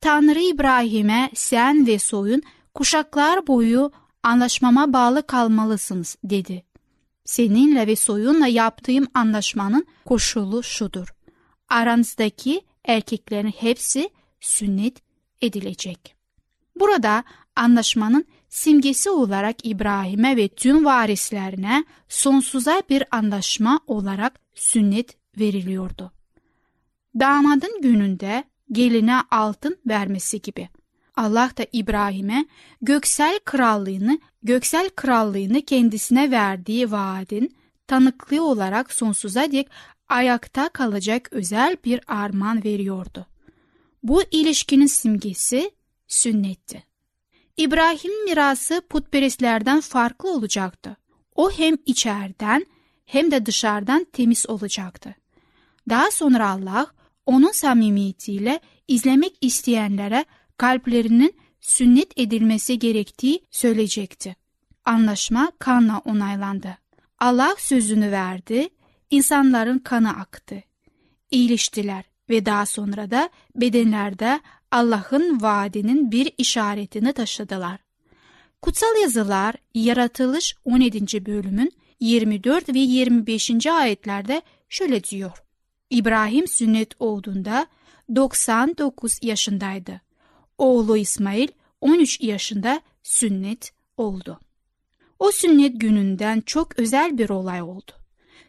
Tanrı 0.00 0.40
İbrahim'e 0.40 1.30
sen 1.34 1.86
ve 1.86 1.98
soyun 1.98 2.42
kuşaklar 2.74 3.46
boyu 3.46 3.92
anlaşmama 4.22 4.92
bağlı 4.92 5.26
kalmalısınız 5.26 6.16
dedi. 6.24 6.64
Seninle 7.24 7.86
ve 7.86 7.96
soyunla 7.96 8.46
yaptığım 8.46 9.06
anlaşmanın 9.14 9.86
koşulu 10.04 10.62
şudur. 10.62 11.14
Aranızdaki 11.68 12.60
erkeklerin 12.84 13.48
hepsi 13.48 14.10
sünnet 14.40 15.02
edilecek. 15.42 16.23
Burada 16.76 17.24
anlaşmanın 17.56 18.24
simgesi 18.48 19.10
olarak 19.10 19.56
İbrahim'e 19.66 20.36
ve 20.36 20.48
tüm 20.48 20.84
varislerine 20.84 21.84
sonsuza 22.08 22.82
bir 22.90 23.04
anlaşma 23.10 23.80
olarak 23.86 24.40
sünnet 24.54 25.16
veriliyordu. 25.38 26.12
Damadın 27.20 27.82
gününde 27.82 28.44
geline 28.72 29.16
altın 29.30 29.76
vermesi 29.86 30.42
gibi. 30.42 30.68
Allah 31.16 31.50
da 31.58 31.66
İbrahim'e 31.72 32.46
göksel 32.82 33.38
krallığını, 33.44 34.18
göksel 34.42 34.88
krallığını 34.88 35.62
kendisine 35.62 36.30
verdiği 36.30 36.90
vaadin 36.90 37.56
tanıklığı 37.86 38.42
olarak 38.42 38.92
sonsuza 38.92 39.52
dek 39.52 39.68
ayakta 40.08 40.68
kalacak 40.68 41.28
özel 41.32 41.76
bir 41.84 42.00
armağan 42.06 42.64
veriyordu. 42.64 43.26
Bu 44.02 44.22
ilişkinin 44.30 44.86
simgesi 44.86 45.70
sünnetti. 46.08 46.84
İbrahim 47.56 48.24
mirası 48.24 48.82
putperestlerden 48.88 49.80
farklı 49.80 50.30
olacaktı. 50.34 50.96
O 51.34 51.50
hem 51.50 51.76
içeriden 51.86 52.66
hem 53.06 53.30
de 53.30 53.46
dışarıdan 53.46 54.06
temiz 54.12 54.48
olacaktı. 54.48 55.14
Daha 55.88 56.10
sonra 56.10 56.50
Allah 56.50 56.86
onun 57.26 57.52
samimiyetiyle 57.52 58.60
izlemek 58.88 59.38
isteyenlere 59.40 60.24
kalplerinin 60.56 61.36
sünnet 61.60 62.18
edilmesi 62.18 62.78
gerektiği 62.78 63.44
söyleyecekti. 63.50 64.36
Anlaşma 64.84 65.52
kanla 65.58 65.98
onaylandı. 66.04 66.78
Allah 67.18 67.54
sözünü 67.58 68.10
verdi, 68.10 68.68
insanların 69.10 69.78
kanı 69.78 70.10
aktı. 70.10 70.62
İyileştiler 71.30 72.04
ve 72.30 72.46
daha 72.46 72.66
sonra 72.66 73.10
da 73.10 73.30
bedenlerde 73.56 74.40
Allah'ın 74.74 75.42
vaadinin 75.42 76.10
bir 76.12 76.32
işaretini 76.38 77.12
taşıdılar. 77.12 77.80
Kutsal 78.62 78.96
yazılar 79.02 79.54
Yaratılış 79.74 80.54
17. 80.64 81.26
bölümün 81.26 81.72
24 82.00 82.68
ve 82.68 82.78
25. 82.78 83.66
ayetlerde 83.66 84.42
şöyle 84.68 85.04
diyor. 85.04 85.42
İbrahim 85.90 86.48
sünnet 86.48 86.90
olduğunda 86.98 87.66
99 88.16 89.18
yaşındaydı. 89.22 90.00
Oğlu 90.58 90.96
İsmail 90.96 91.48
13 91.80 92.20
yaşında 92.20 92.80
sünnet 93.02 93.72
oldu. 93.96 94.40
O 95.18 95.30
sünnet 95.30 95.80
gününden 95.80 96.40
çok 96.40 96.78
özel 96.78 97.18
bir 97.18 97.30
olay 97.30 97.62
oldu. 97.62 97.92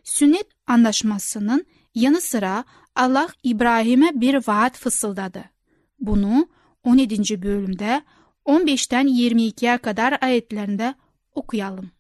Sünnet 0.03 0.47
anlaşmasının 0.67 1.65
yanı 1.95 2.21
sıra 2.21 2.63
Allah 2.95 3.27
İbrahim'e 3.43 4.21
bir 4.21 4.47
vaat 4.47 4.77
fısıldadı. 4.77 5.54
Bunu 5.99 6.47
17. 6.84 7.41
bölümde 7.41 8.01
15'ten 8.45 9.08
22'ye 9.08 9.77
kadar 9.77 10.17
ayetlerinde 10.21 10.95
okuyalım. 11.36 11.91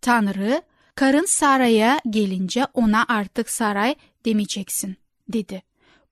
Tanrı, 0.00 0.62
karın 0.94 1.24
Saray'a 1.24 2.00
gelince 2.10 2.66
ona 2.74 3.04
artık 3.08 3.50
Saray 3.50 3.94
demeyeceksin, 4.24 4.96
dedi. 5.28 5.62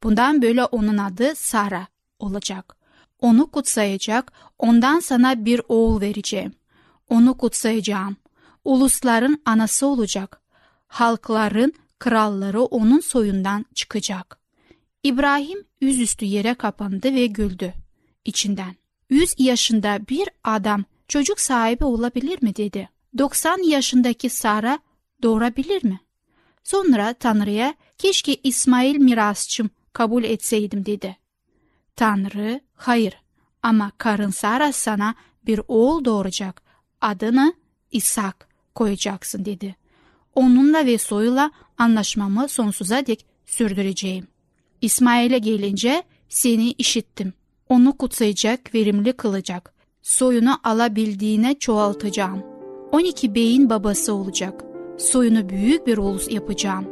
Bundan 0.02 0.42
böyle 0.42 0.64
onun 0.64 0.98
adı 0.98 1.34
Sara 1.34 1.86
olacak. 2.18 2.76
Onu 3.20 3.50
kutsayacak, 3.50 4.32
ondan 4.58 5.00
sana 5.00 5.44
bir 5.44 5.60
oğul 5.68 6.00
vereceğim. 6.00 6.52
Onu 7.08 7.36
kutsayacağım. 7.36 8.16
Ulusların 8.64 9.42
anası 9.44 9.86
olacak. 9.86 10.42
Halkların 10.86 11.72
kralları 11.98 12.62
onun 12.62 13.00
soyundan 13.00 13.66
çıkacak. 13.74 14.38
İbrahim 15.02 15.64
yüzüstü 15.82 16.24
yere 16.24 16.54
kapandı 16.54 17.14
ve 17.14 17.26
güldü. 17.26 17.74
İçinden, 18.24 18.76
yüz 19.10 19.34
yaşında 19.38 20.00
bir 20.08 20.28
adam 20.44 20.84
çocuk 21.08 21.40
sahibi 21.40 21.84
olabilir 21.84 22.42
mi 22.42 22.56
dedi. 22.56 22.88
90 23.18 23.68
yaşındaki 23.68 24.30
Sara 24.30 24.78
doğurabilir 25.22 25.84
mi? 25.84 26.00
Sonra 26.64 27.14
Tanrı'ya 27.14 27.74
keşke 27.98 28.36
İsmail 28.42 28.96
mirasçım 28.96 29.70
kabul 29.92 30.24
etseydim 30.24 30.86
dedi. 30.86 31.16
Tanrı 31.96 32.60
hayır 32.74 33.22
ama 33.62 33.92
karın 33.98 34.30
Sara 34.30 34.72
sana 34.72 35.14
bir 35.46 35.60
oğul 35.68 36.04
doğuracak 36.04 36.62
adını 37.00 37.54
İshak 37.90 38.48
koyacaksın 38.74 39.44
dedi. 39.44 39.76
Onunla 40.34 40.86
ve 40.86 40.98
soyuyla 40.98 41.50
anlaşmamı 41.78 42.48
sonsuza 42.48 43.06
dek 43.06 43.26
sürdüreceğim. 43.46 44.31
İsmail'e 44.82 45.38
gelince 45.38 46.02
seni 46.28 46.70
işittim. 46.70 47.32
Onu 47.68 47.96
kutsayacak, 47.96 48.74
verimli 48.74 49.12
kılacak. 49.12 49.74
Soyunu 50.02 50.54
alabildiğine 50.64 51.54
çoğaltacağım. 51.58 52.42
12 52.92 53.34
beyin 53.34 53.70
babası 53.70 54.14
olacak. 54.14 54.64
Soyunu 54.98 55.48
büyük 55.48 55.86
bir 55.86 55.98
ulus 55.98 56.30
yapacağım. 56.30 56.84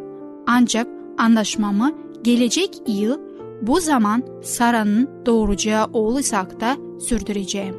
Ancak 0.47 0.87
anlaşmamı 1.19 1.93
gelecek 2.23 2.83
yıl 2.87 3.19
bu 3.63 3.81
zaman 3.81 4.23
Sara'nın 4.43 5.27
doğuracağı 5.27 5.85
oğul 5.85 6.19
İshak'ta 6.21 6.77
sürdüreceğim. 7.01 7.75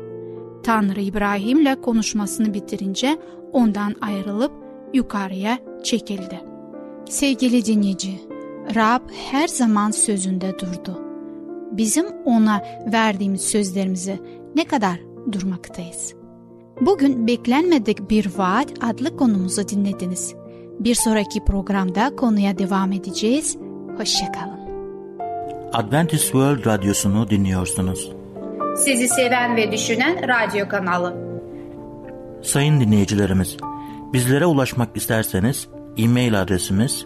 Tanrı 0.64 1.02
İbrahim'le 1.02 1.82
konuşmasını 1.82 2.54
bitirince 2.54 3.18
ondan 3.52 3.96
ayrılıp 4.02 4.52
yukarıya 4.94 5.60
çekildi. 5.84 6.42
Sevgili 7.10 7.66
dinleyici, 7.66 8.31
Rab 8.76 9.02
her 9.32 9.48
zaman 9.48 9.92
sözünde 9.92 10.60
durdu. 10.60 11.02
Bizim 11.72 12.06
ona 12.26 12.62
verdiğimiz 12.94 13.42
sözlerimizi 13.42 14.20
ne 14.56 14.66
kadar 14.66 15.00
durmaktayız? 15.32 16.14
Bugün 16.82 17.28
beklenmedik 17.28 18.10
bir 18.10 18.30
vaat 18.38 18.68
adlı 18.82 19.18
konumuzu 19.18 19.68
dinlediniz. 19.68 20.36
Bir 20.80 20.96
sonraki 20.96 21.46
programda 21.46 22.16
konuya 22.16 22.58
devam 22.58 22.92
edeceğiz. 22.92 23.58
Hoşçakalın. 23.98 24.62
Adventist 25.74 26.24
World 26.24 26.66
Radyosu'nu 26.66 27.30
dinliyorsunuz. 27.30 28.12
Sizi 28.78 29.08
seven 29.08 29.56
ve 29.56 29.72
düşünen 29.72 30.28
radyo 30.28 30.68
kanalı. 30.68 31.16
Sayın 32.44 32.80
dinleyicilerimiz, 32.80 33.58
bizlere 34.14 34.46
ulaşmak 34.46 34.98
isterseniz 34.98 35.68
e-mail 35.98 36.42
adresimiz 36.42 37.06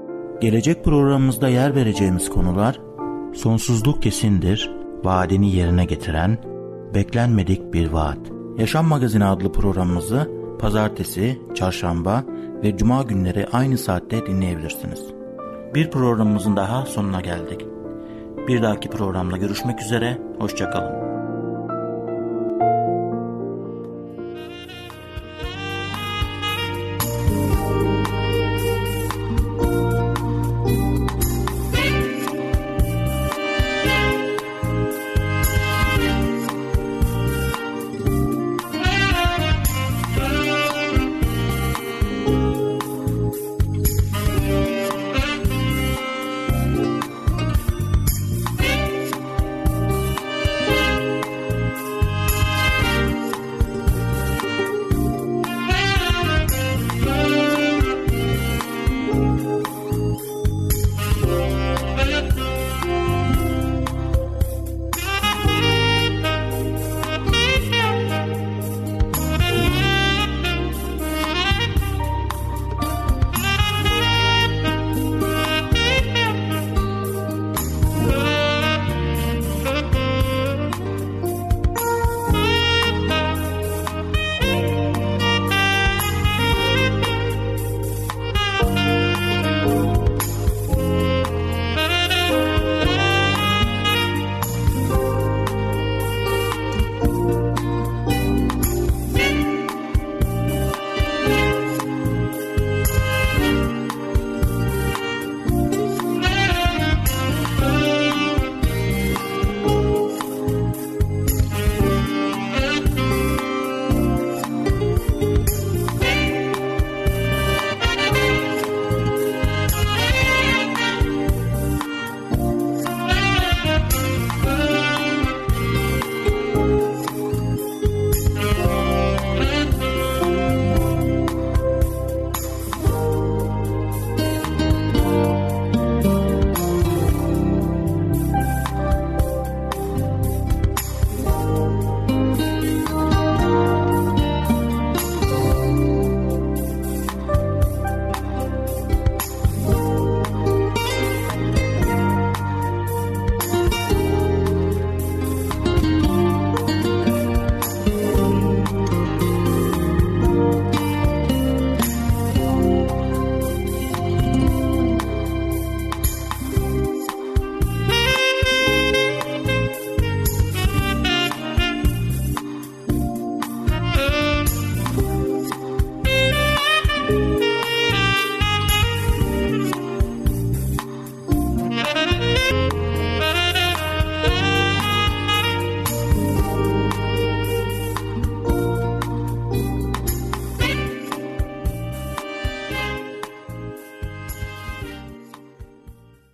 Gelecek 0.41 0.85
programımızda 0.85 1.49
yer 1.49 1.75
vereceğimiz 1.75 2.29
konular 2.29 2.79
sonsuzluk 3.33 4.03
kesindir, 4.03 4.71
vaadini 5.03 5.55
yerine 5.55 5.85
getiren, 5.85 6.37
beklenmedik 6.93 7.73
bir 7.73 7.89
vaat. 7.89 8.17
Yaşam 8.57 8.85
Magazini 8.85 9.25
adlı 9.25 9.51
programımızı 9.51 10.31
pazartesi, 10.59 11.41
çarşamba 11.55 12.23
ve 12.63 12.77
cuma 12.77 13.03
günleri 13.03 13.47
aynı 13.51 13.77
saatte 13.77 14.25
dinleyebilirsiniz. 14.25 15.05
Bir 15.75 15.91
programımızın 15.91 16.55
daha 16.55 16.85
sonuna 16.85 17.21
geldik. 17.21 17.65
Bir 18.47 18.61
dahaki 18.61 18.89
programda 18.89 19.37
görüşmek 19.37 19.81
üzere, 19.81 20.17
hoşçakalın. 20.39 21.10